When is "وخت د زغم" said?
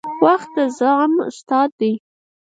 0.25-1.13